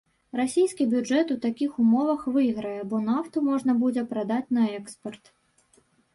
[0.39, 5.23] Расійскі бюджэт у такіх умовах выйграе, бо нафту можна будзе прадаць на экспарт.